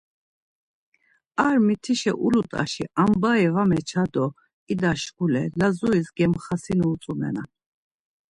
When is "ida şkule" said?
4.71-5.43